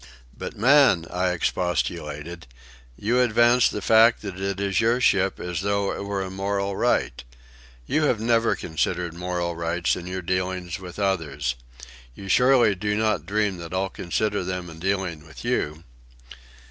"But, 0.35 0.57
man!" 0.57 1.05
I 1.11 1.29
expostulated, 1.29 2.47
"you 2.97 3.19
advance 3.19 3.69
the 3.69 3.83
fact 3.83 4.23
that 4.23 4.39
it 4.39 4.59
is 4.59 4.81
your 4.81 4.99
ship 4.99 5.39
as 5.39 5.61
though 5.61 5.91
it 5.93 6.05
were 6.05 6.23
a 6.23 6.31
moral 6.31 6.75
right. 6.75 7.23
You 7.85 8.05
have 8.05 8.19
never 8.19 8.55
considered 8.55 9.13
moral 9.13 9.55
rights 9.55 9.95
in 9.95 10.07
your 10.07 10.23
dealings 10.23 10.79
with 10.79 10.97
others. 10.97 11.53
You 12.15 12.29
surely 12.29 12.73
do 12.73 12.95
not 12.95 13.27
dream 13.27 13.57
that 13.57 13.75
I'll 13.75 13.89
consider 13.89 14.43
them 14.43 14.71
in 14.71 14.79
dealing 14.79 15.23
with 15.23 15.45
you?" 15.45 15.83